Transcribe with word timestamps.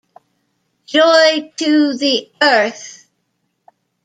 Joy 0.87 1.51
to 1.57 1.95
the 1.95 2.31
earth! 2.41 3.05